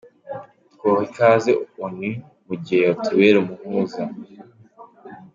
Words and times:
Twoha 0.73 1.01
ikaze 1.07 1.51
Onu 1.83 2.09
mu 2.45 2.53
gihe 2.63 2.81
yotubera 2.87 3.37
umuhuza. 3.43 4.03